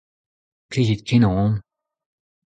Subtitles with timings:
[0.69, 1.53] Plijet-kenañ on.